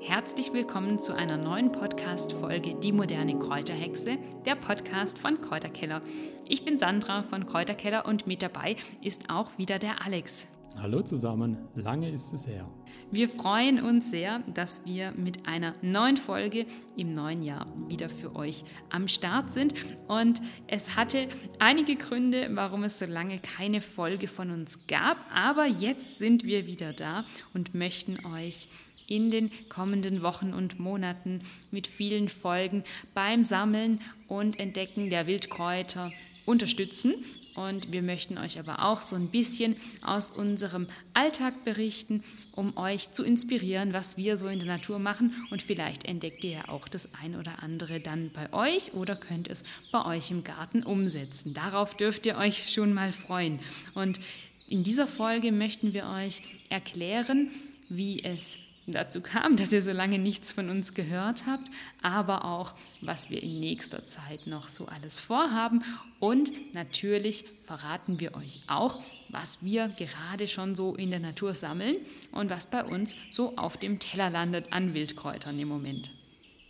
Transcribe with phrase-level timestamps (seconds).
[0.00, 6.02] Herzlich willkommen zu einer neuen Podcast-Folge Die moderne Kräuterhexe, der Podcast von Kräuterkeller.
[6.48, 10.48] Ich bin Sandra von Kräuterkeller und mit dabei ist auch wieder der Alex.
[10.78, 12.68] Hallo zusammen, lange ist es her.
[13.10, 16.66] Wir freuen uns sehr, dass wir mit einer neuen Folge
[16.98, 19.72] im neuen Jahr wieder für euch am Start sind.
[20.06, 21.28] Und es hatte
[21.60, 25.16] einige Gründe, warum es so lange keine Folge von uns gab.
[25.34, 27.24] Aber jetzt sind wir wieder da
[27.54, 28.68] und möchten euch
[29.08, 31.38] in den kommenden Wochen und Monaten
[31.70, 36.12] mit vielen Folgen beim Sammeln und Entdecken der Wildkräuter
[36.44, 37.14] unterstützen.
[37.56, 43.12] Und wir möchten euch aber auch so ein bisschen aus unserem Alltag berichten, um euch
[43.12, 45.32] zu inspirieren, was wir so in der Natur machen.
[45.50, 49.48] Und vielleicht entdeckt ihr ja auch das ein oder andere dann bei euch oder könnt
[49.48, 51.54] es bei euch im Garten umsetzen.
[51.54, 53.58] Darauf dürft ihr euch schon mal freuen.
[53.94, 54.20] Und
[54.68, 57.50] in dieser Folge möchten wir euch erklären,
[57.88, 58.58] wie es
[58.94, 61.70] dazu kam, dass ihr so lange nichts von uns gehört habt,
[62.02, 65.82] aber auch, was wir in nächster Zeit noch so alles vorhaben.
[66.20, 71.96] Und natürlich verraten wir euch auch, was wir gerade schon so in der Natur sammeln
[72.32, 76.12] und was bei uns so auf dem Teller landet an Wildkräutern im Moment.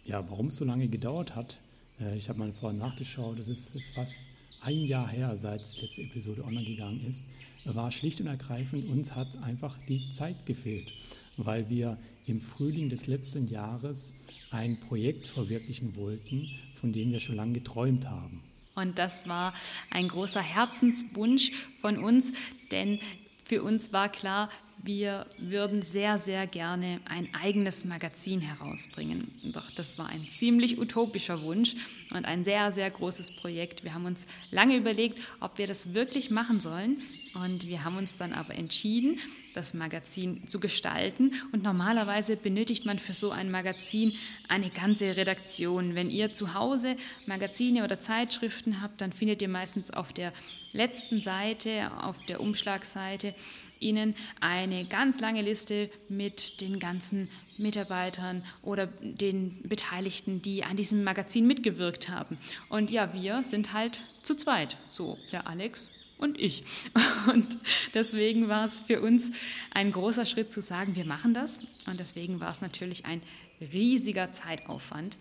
[0.05, 1.61] Ja, warum es so lange gedauert hat,
[2.01, 5.83] äh, ich habe mal vorhin nachgeschaut, es ist jetzt fast ein Jahr her, seit die
[5.83, 7.27] letzte Episode online gegangen ist,
[7.75, 10.93] war schlicht und ergreifend, uns hat einfach die Zeit gefehlt
[11.37, 14.15] weil wir im Frühling des letzten Jahres
[14.51, 18.43] ein Projekt verwirklichen wollten, von dem wir schon lange geträumt haben.
[18.75, 19.55] Und das war
[19.91, 22.33] ein großer Herzenswunsch von uns,
[22.71, 22.99] denn
[23.45, 24.51] für uns war klar,
[24.83, 29.29] wir würden sehr, sehr gerne ein eigenes Magazin herausbringen.
[29.53, 31.75] Doch das war ein ziemlich utopischer Wunsch
[32.13, 33.83] und ein sehr, sehr großes Projekt.
[33.83, 36.99] Wir haben uns lange überlegt, ob wir das wirklich machen sollen.
[37.45, 39.19] Und wir haben uns dann aber entschieden,
[39.55, 41.33] das Magazin zu gestalten.
[41.53, 44.15] Und normalerweise benötigt man für so ein Magazin
[44.49, 45.95] eine ganze Redaktion.
[45.95, 50.33] Wenn ihr zu Hause Magazine oder Zeitschriften habt, dann findet ihr meistens auf der
[50.73, 53.35] letzten Seite, auf der Umschlagseite,
[53.79, 57.29] Ihnen eine ganz lange Liste mit den ganzen
[57.59, 62.39] Mitarbeitern oder den Beteiligten, die an diesem Magazin mitgewirkt haben.
[62.71, 64.79] Und ja, wir sind halt zu zweit.
[64.89, 66.65] So, der Alex, und ich.
[67.33, 67.59] Und
[67.95, 69.33] deswegen war es für uns
[69.73, 71.61] ein großer Schritt zu sagen, wir machen das.
[71.87, 73.21] Und deswegen war es natürlich ein
[73.61, 75.19] riesiger Zeitaufwand,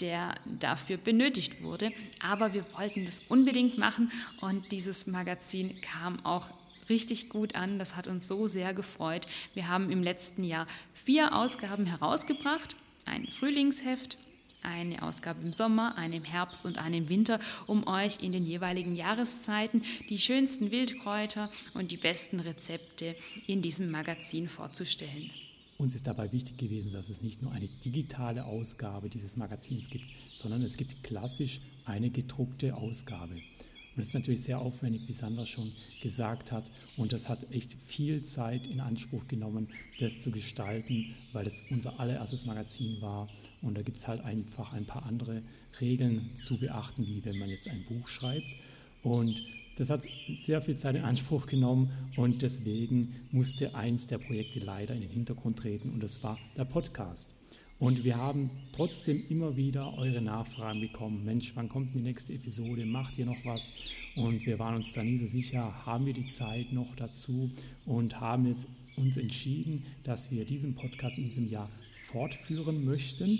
[0.00, 1.92] der dafür benötigt wurde.
[2.20, 6.50] Aber wir wollten das unbedingt machen und dieses Magazin kam auch
[6.88, 7.78] richtig gut an.
[7.78, 9.26] Das hat uns so sehr gefreut.
[9.54, 12.76] Wir haben im letzten Jahr vier Ausgaben herausgebracht.
[13.04, 14.18] Ein Frühlingsheft,
[14.62, 18.44] eine Ausgabe im Sommer, eine im Herbst und eine im Winter, um euch in den
[18.44, 25.30] jeweiligen Jahreszeiten die schönsten Wildkräuter und die besten Rezepte in diesem Magazin vorzustellen.
[25.78, 30.06] Uns ist dabei wichtig gewesen, dass es nicht nur eine digitale Ausgabe dieses Magazins gibt,
[30.34, 33.36] sondern es gibt klassisch eine gedruckte Ausgabe.
[33.98, 36.70] Und das ist natürlich sehr aufwendig, wie Sandra schon gesagt hat.
[36.96, 39.66] Und das hat echt viel Zeit in Anspruch genommen,
[39.98, 43.26] das zu gestalten, weil es unser allererstes Magazin war.
[43.60, 45.42] Und da gibt es halt einfach ein paar andere
[45.80, 48.46] Regeln zu beachten, wie wenn man jetzt ein Buch schreibt.
[49.02, 49.42] Und
[49.76, 54.94] das hat sehr viel Zeit in Anspruch genommen und deswegen musste eins der Projekte leider
[54.94, 57.37] in den Hintergrund treten und das war der Podcast.
[57.78, 61.24] Und wir haben trotzdem immer wieder eure Nachfragen bekommen.
[61.24, 62.84] Mensch, wann kommt die nächste Episode?
[62.84, 63.72] Macht ihr noch was?
[64.16, 67.50] Und wir waren uns da nie so sicher, haben wir die Zeit noch dazu
[67.86, 73.38] und haben jetzt uns entschieden, dass wir diesen Podcast in diesem Jahr fortführen möchten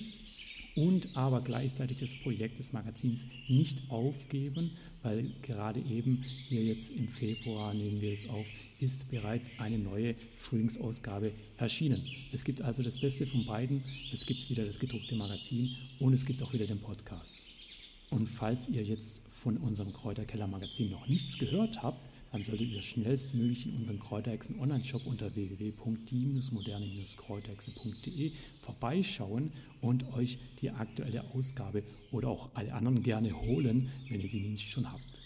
[0.79, 4.71] und aber gleichzeitig das Projekt des Magazins nicht aufgeben,
[5.03, 8.47] weil gerade eben hier jetzt im Februar nehmen wir es auf,
[8.79, 12.07] ist bereits eine neue Frühlingsausgabe erschienen.
[12.33, 13.83] Es gibt also das Beste von beiden.
[14.13, 17.39] Es gibt wieder das gedruckte Magazin und es gibt auch wieder den Podcast.
[18.11, 22.83] Und falls ihr jetzt von unserem Kräuterkeller Magazin noch nichts gehört habt, dann solltet ihr
[22.83, 29.51] schnellstmöglich in unserem Kräuterhexen Online-Shop unter www.die-moderne-kräuterhexen.de vorbeischauen
[29.81, 31.83] und euch die aktuelle Ausgabe
[32.13, 35.19] oder auch alle anderen gerne holen, wenn ihr sie nicht schon habt.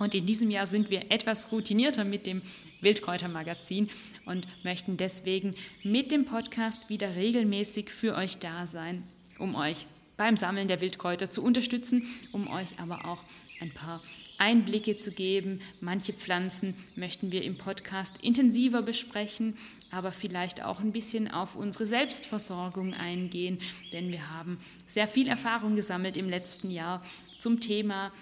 [0.00, 2.40] Und in diesem Jahr sind wir etwas routinierter mit dem
[2.80, 3.90] Wildkräutermagazin
[4.24, 5.54] und möchten deswegen
[5.84, 9.02] mit dem Podcast wieder regelmäßig für euch da sein,
[9.38, 9.86] um euch
[10.16, 13.22] beim Sammeln der Wildkräuter zu unterstützen, um euch aber auch
[13.60, 14.02] ein paar
[14.40, 15.60] Einblicke zu geben.
[15.80, 19.56] Manche Pflanzen möchten wir im Podcast intensiver besprechen,
[19.90, 23.60] aber vielleicht auch ein bisschen auf unsere Selbstversorgung eingehen,
[23.92, 27.02] denn wir haben sehr viel Erfahrung gesammelt im letzten Jahr
[27.38, 28.12] zum Thema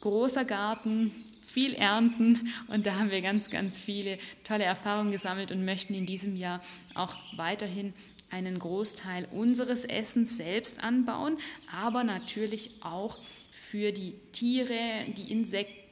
[0.00, 1.10] großer Garten,
[1.42, 6.06] viel ernten und da haben wir ganz, ganz viele tolle Erfahrungen gesammelt und möchten in
[6.06, 6.60] diesem Jahr
[6.94, 7.94] auch weiterhin
[8.32, 11.38] einen Großteil unseres Essens selbst anbauen,
[11.70, 13.18] aber natürlich auch
[13.52, 14.74] für die Tiere,
[15.16, 15.82] die Insekten,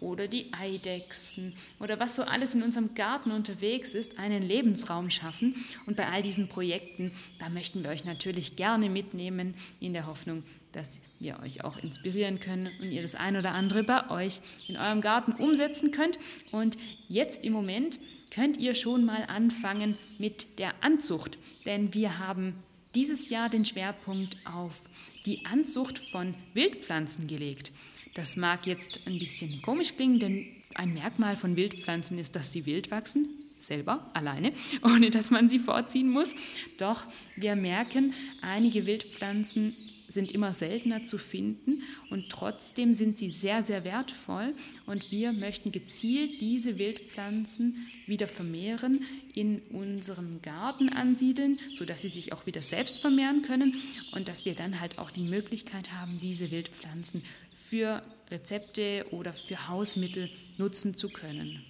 [0.00, 5.54] oder die Eidechsen oder was so alles in unserem Garten unterwegs ist, einen Lebensraum schaffen.
[5.86, 10.44] Und bei all diesen Projekten, da möchten wir euch natürlich gerne mitnehmen, in der Hoffnung,
[10.72, 14.76] dass wir euch auch inspirieren können und ihr das ein oder andere bei euch in
[14.76, 16.18] eurem Garten umsetzen könnt.
[16.50, 16.78] Und
[17.08, 17.98] jetzt im Moment
[18.34, 22.54] könnt ihr schon mal anfangen mit der Anzucht, denn wir haben
[22.94, 24.82] dieses Jahr den Schwerpunkt auf
[25.26, 27.72] die Anzucht von Wildpflanzen gelegt.
[28.14, 32.66] Das mag jetzt ein bisschen komisch klingen, denn ein Merkmal von Wildpflanzen ist, dass sie
[32.66, 33.28] wild wachsen,
[33.58, 34.52] selber, alleine,
[34.82, 36.34] ohne dass man sie vorziehen muss.
[36.78, 37.04] Doch
[37.36, 39.76] wir merken, einige Wildpflanzen
[40.14, 44.54] sind immer seltener zu finden und trotzdem sind sie sehr, sehr wertvoll
[44.86, 52.32] und wir möchten gezielt diese Wildpflanzen wieder vermehren, in unserem Garten ansiedeln, sodass sie sich
[52.32, 53.74] auch wieder selbst vermehren können
[54.12, 57.22] und dass wir dann halt auch die Möglichkeit haben, diese Wildpflanzen
[57.52, 61.64] für Rezepte oder für Hausmittel nutzen zu können.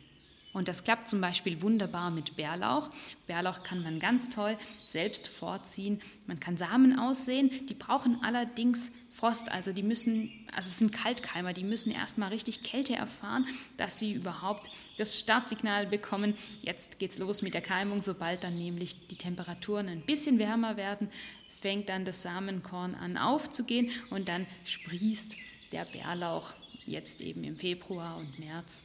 [0.54, 2.88] Und das klappt zum Beispiel wunderbar mit Bärlauch.
[3.26, 4.56] Bärlauch kann man ganz toll
[4.86, 6.00] selbst vorziehen.
[6.26, 7.50] Man kann Samen aussehen.
[7.66, 12.64] Die brauchen allerdings Frost, also die müssen, also es sind Kaltkeimer, die müssen erstmal richtig
[12.64, 13.46] Kälte erfahren,
[13.76, 16.34] dass sie überhaupt das Startsignal bekommen.
[16.62, 21.10] Jetzt geht's los mit der Keimung, sobald dann nämlich die Temperaturen ein bisschen wärmer werden,
[21.48, 25.36] fängt dann das Samenkorn an aufzugehen und dann sprießt
[25.70, 26.52] der Bärlauch
[26.84, 28.84] jetzt eben im Februar und März.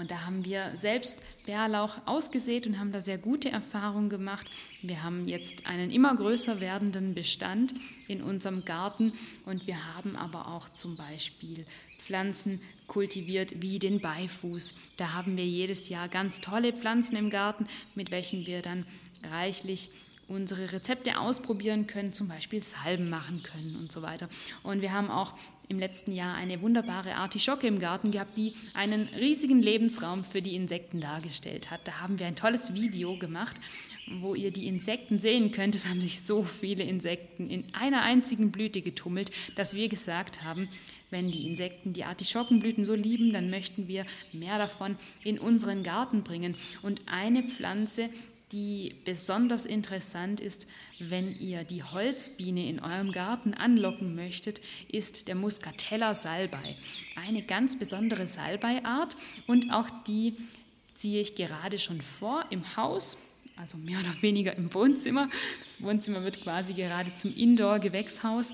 [0.00, 4.50] Und da haben wir selbst Bärlauch ausgesät und haben da sehr gute Erfahrungen gemacht.
[4.80, 7.74] Wir haben jetzt einen immer größer werdenden Bestand
[8.08, 9.12] in unserem Garten
[9.44, 11.66] und wir haben aber auch zum Beispiel
[11.98, 14.74] Pflanzen kultiviert wie den Beifuß.
[14.96, 18.86] Da haben wir jedes Jahr ganz tolle Pflanzen im Garten, mit welchen wir dann
[19.30, 19.90] reichlich
[20.30, 24.28] unsere Rezepte ausprobieren können, zum Beispiel Salben machen können und so weiter.
[24.62, 25.34] Und wir haben auch
[25.68, 30.54] im letzten Jahr eine wunderbare Artischocke im Garten gehabt, die einen riesigen Lebensraum für die
[30.54, 31.86] Insekten dargestellt hat.
[31.86, 33.56] Da haben wir ein tolles Video gemacht,
[34.20, 35.74] wo ihr die Insekten sehen könnt.
[35.74, 40.68] Es haben sich so viele Insekten in einer einzigen Blüte getummelt, dass wir gesagt haben,
[41.10, 46.22] wenn die Insekten die Artischockenblüten so lieben, dann möchten wir mehr davon in unseren Garten
[46.22, 46.54] bringen.
[46.82, 48.10] Und eine Pflanze,
[48.52, 50.66] die besonders interessant ist,
[50.98, 54.60] wenn ihr die Holzbiene in eurem Garten anlocken möchtet,
[54.90, 56.76] ist der Muscatella salbei.
[57.16, 59.16] Eine ganz besondere Salbeiart
[59.46, 60.34] und auch die
[60.94, 63.16] ziehe ich gerade schon vor im Haus
[63.56, 65.28] also mehr oder weniger im Wohnzimmer.
[65.64, 68.52] Das Wohnzimmer wird quasi gerade zum Indoor-Gewächshaus,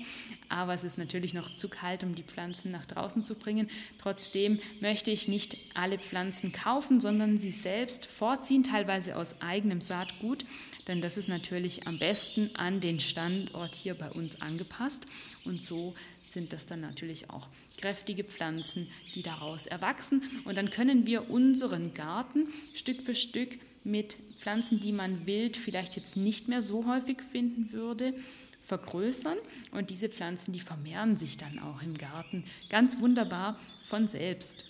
[0.49, 3.69] aber es ist natürlich noch zu kalt, um die Pflanzen nach draußen zu bringen.
[3.99, 10.45] Trotzdem möchte ich nicht alle Pflanzen kaufen, sondern sie selbst vorziehen, teilweise aus eigenem Saatgut,
[10.87, 15.07] denn das ist natürlich am besten an den Standort hier bei uns angepasst
[15.43, 15.95] und so
[16.29, 17.47] sind das dann natürlich auch
[17.77, 20.23] kräftige Pflanzen, die daraus erwachsen.
[20.45, 25.95] Und dann können wir unseren Garten Stück für Stück mit Pflanzen, die man wild vielleicht
[25.95, 28.13] jetzt nicht mehr so häufig finden würde,
[28.61, 29.37] vergrößern.
[29.71, 34.65] Und diese Pflanzen, die vermehren sich dann auch im Garten ganz wunderbar von selbst.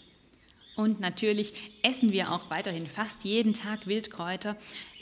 [0.75, 4.56] Und natürlich essen wir auch weiterhin fast jeden Tag Wildkräuter.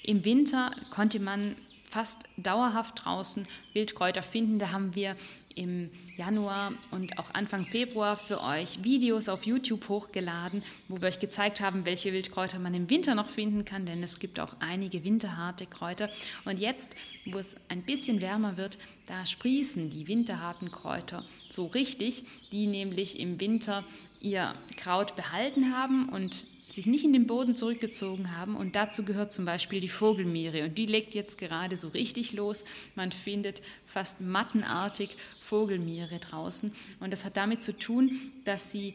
[0.03, 1.55] Im Winter konnte man
[1.95, 4.59] fast dauerhaft draußen Wildkräuter finden.
[4.59, 5.15] Da haben wir
[5.55, 11.21] im Januar und auch Anfang Februar für euch Videos auf YouTube hochgeladen, wo wir euch
[11.21, 15.05] gezeigt haben, welche Wildkräuter man im Winter noch finden kann, denn es gibt auch einige
[15.05, 16.09] winterharte Kräuter.
[16.43, 16.97] Und jetzt,
[17.27, 23.21] wo es ein bisschen wärmer wird, da sprießen die winterharten Kräuter so richtig, die nämlich
[23.21, 23.85] im Winter
[24.19, 26.43] ihr Kraut behalten haben und
[26.75, 28.55] sich nicht in den Boden zurückgezogen haben.
[28.55, 30.63] Und dazu gehört zum Beispiel die Vogelmiere.
[30.63, 32.65] Und die legt jetzt gerade so richtig los.
[32.95, 36.73] Man findet fast mattenartig Vogelmiere draußen.
[36.99, 38.93] Und das hat damit zu tun, dass sie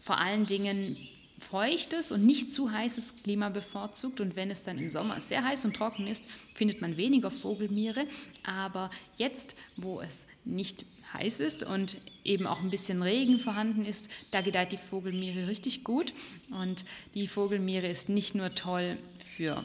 [0.00, 0.96] vor allen Dingen
[1.40, 4.20] feuchtes und nicht zu heißes Klima bevorzugt.
[4.20, 8.04] Und wenn es dann im Sommer sehr heiß und trocken ist, findet man weniger Vogelmiere.
[8.44, 14.08] Aber jetzt, wo es nicht heiß ist und eben auch ein bisschen Regen vorhanden ist,
[14.30, 16.12] da gedeiht die Vogelmiere richtig gut.
[16.50, 19.64] Und die Vogelmiere ist nicht nur toll für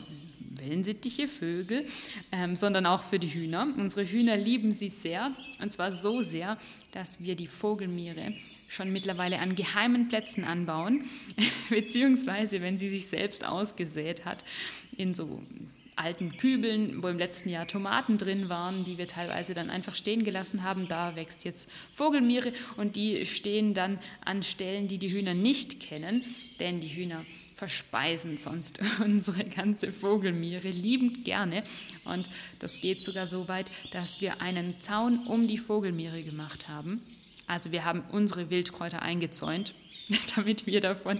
[0.58, 1.86] wellensittiche Vögel,
[2.32, 3.68] ähm, sondern auch für die Hühner.
[3.78, 6.58] Unsere Hühner lieben sie sehr, und zwar so sehr,
[6.92, 8.34] dass wir die Vogelmiere
[8.68, 11.04] schon mittlerweile an geheimen Plätzen anbauen,
[11.70, 14.44] beziehungsweise wenn sie sich selbst ausgesät hat,
[14.98, 15.44] in so
[15.96, 20.24] alten Kübeln, wo im letzten Jahr Tomaten drin waren, die wir teilweise dann einfach stehen
[20.24, 20.88] gelassen haben.
[20.88, 26.24] Da wächst jetzt Vogelmiere und die stehen dann an Stellen, die die Hühner nicht kennen,
[26.60, 27.26] denn die Hühner
[27.56, 31.64] verspeisen sonst unsere ganze Vogelmiere liebend gerne.
[32.04, 37.02] Und das geht sogar so weit, dass wir einen Zaun um die Vogelmiere gemacht haben.
[37.48, 39.74] Also wir haben unsere Wildkräuter eingezäunt,
[40.36, 41.20] damit wir davon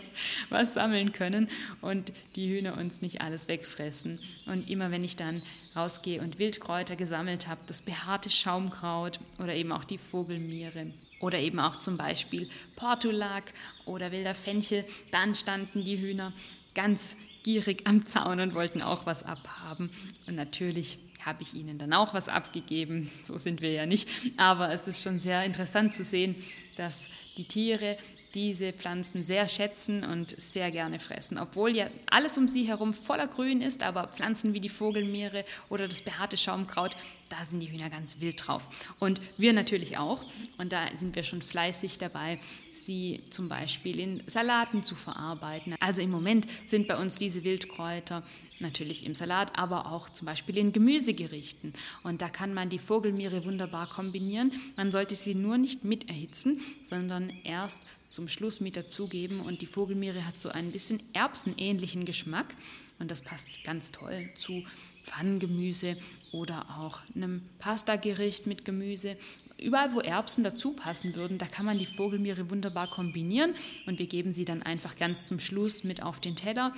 [0.50, 1.50] was sammeln können
[1.82, 4.20] und die Hühner uns nicht alles wegfressen.
[4.46, 5.42] Und immer wenn ich dann
[5.76, 10.88] rausgehe und Wildkräuter gesammelt habe, das behaarte Schaumkraut oder eben auch die Vogelmiere,
[11.22, 13.54] oder eben auch zum Beispiel Portulak
[13.86, 16.34] oder wilder Fenchel, dann standen die Hühner
[16.76, 19.90] ganz gierig am Zaun und wollten auch was abhaben.
[20.28, 23.10] Und natürlich habe ich ihnen dann auch was abgegeben.
[23.24, 24.08] So sind wir ja nicht.
[24.38, 26.36] Aber es ist schon sehr interessant zu sehen,
[26.76, 27.98] dass die Tiere
[28.36, 31.40] diese Pflanzen sehr schätzen und sehr gerne fressen.
[31.40, 35.88] Obwohl ja alles um sie herum voller Grün ist, aber Pflanzen wie die Vogelmeere oder
[35.88, 36.96] das behaarte Schaumkraut,
[37.30, 38.70] da sind die Hühner ganz wild drauf.
[39.00, 40.24] Und wir natürlich auch.
[40.58, 42.40] Und da sind wir schon fleißig dabei,
[42.74, 45.76] sie zum Beispiel in Salaten zu verarbeiten.
[45.80, 48.22] Also im Moment sind bei uns diese Wildkräuter
[48.60, 51.74] natürlich im Salat, aber auch zum Beispiel in Gemüsegerichten.
[52.04, 54.52] Und da kann man die Vogelmiere wunderbar kombinieren.
[54.76, 57.86] Man sollte sie nur nicht mit erhitzen, sondern erst
[58.16, 59.42] zum Schluss mit dazugeben.
[59.42, 62.56] Und die Vogelmiere hat so ein bisschen erbsenähnlichen Geschmack.
[62.98, 64.64] Und das passt ganz toll zu
[65.04, 65.98] Pfannengemüse
[66.32, 69.18] oder auch einem Pastagericht mit Gemüse.
[69.62, 73.54] Überall, wo Erbsen dazu passen würden, da kann man die Vogelmiere wunderbar kombinieren
[73.86, 76.74] und wir geben sie dann einfach ganz zum Schluss mit auf den Teller.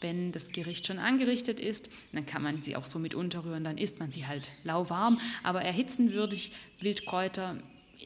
[0.00, 3.78] Wenn das Gericht schon angerichtet ist, dann kann man sie auch so mit unterrühren, dann
[3.78, 5.20] isst man sie halt lauwarm.
[5.42, 7.56] Aber erhitzen würde ich Wildkräuter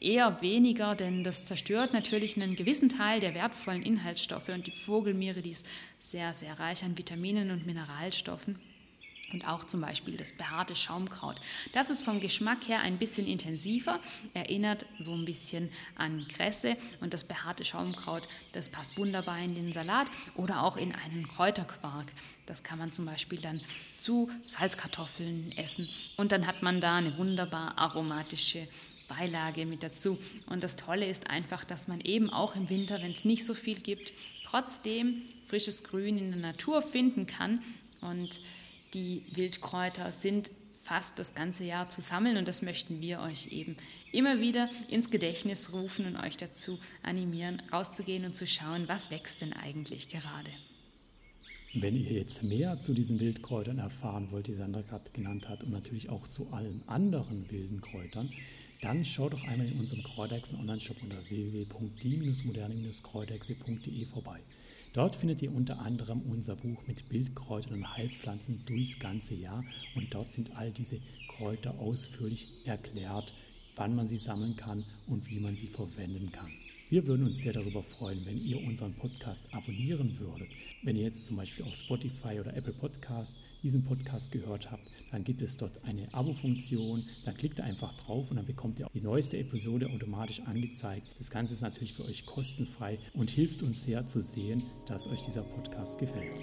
[0.01, 5.41] eher weniger, denn das zerstört natürlich einen gewissen Teil der wertvollen Inhaltsstoffe und die Vogelmiere,
[5.41, 5.65] die ist
[5.99, 8.59] sehr, sehr reich an Vitaminen und Mineralstoffen.
[9.33, 11.41] Und auch zum Beispiel das behaarte Schaumkraut.
[11.73, 13.99] Das ist vom Geschmack her ein bisschen intensiver,
[14.33, 16.77] erinnert so ein bisschen an Kresse.
[17.01, 22.05] Und das behaarte Schaumkraut, das passt wunderbar in den Salat oder auch in einen Kräuterquark.
[22.45, 23.61] Das kann man zum Beispiel dann
[23.99, 25.89] zu Salzkartoffeln essen.
[26.17, 28.67] Und dann hat man da eine wunderbar aromatische
[29.07, 30.17] Beilage mit dazu.
[30.47, 33.53] Und das Tolle ist einfach, dass man eben auch im Winter, wenn es nicht so
[33.53, 37.61] viel gibt, trotzdem frisches Grün in der Natur finden kann.
[38.01, 38.41] Und
[38.93, 40.51] die Wildkräuter sind
[40.85, 43.75] fast das ganze Jahr zu sammeln und das möchten wir euch eben
[44.11, 49.41] immer wieder ins Gedächtnis rufen und euch dazu animieren, rauszugehen und zu schauen, was wächst
[49.41, 50.51] denn eigentlich gerade.
[51.73, 55.71] Wenn ihr jetzt mehr zu diesen Wildkräutern erfahren wollt, die Sandra gerade genannt hat, und
[55.71, 58.31] natürlich auch zu allen anderen wilden Kräutern,
[58.85, 64.43] dann schaut doch einmal in unserem Kräuterhexen Online-Shop unter www.die-moderne-kräuterhexe.de vorbei.
[64.93, 69.65] Dort findet ihr unter anderem unser Buch mit Wildkräutern und Heilpflanzen durchs ganze Jahr
[69.95, 73.33] und dort sind all diese Kräuter ausführlich erklärt,
[73.75, 76.51] wann man sie sammeln kann und wie man sie verwenden kann.
[76.87, 80.49] Wir würden uns sehr darüber freuen, wenn ihr unseren Podcast abonnieren würdet.
[80.83, 85.23] Wenn ihr jetzt zum Beispiel auf Spotify oder Apple Podcast diesen Podcast gehört habt, dann
[85.23, 87.03] gibt es dort eine Abo-Funktion.
[87.23, 91.07] Dann klickt ihr einfach drauf und dann bekommt ihr die neueste Episode automatisch angezeigt.
[91.17, 95.23] Das Ganze ist natürlich für euch kostenfrei und hilft uns sehr zu sehen, dass euch
[95.23, 96.37] dieser Podcast gefällt.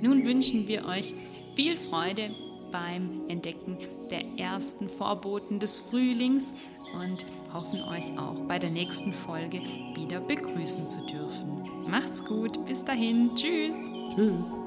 [0.00, 1.14] Nun wünschen wir euch
[1.56, 2.30] viel Freude
[2.70, 3.76] beim Entdecken
[4.08, 6.54] der ersten Vorboten des Frühlings
[6.94, 9.60] und hoffen euch auch bei der nächsten Folge
[9.94, 11.68] wieder begrüßen zu dürfen.
[11.88, 13.90] Macht's gut, bis dahin, tschüss.
[14.14, 14.60] Tschüss.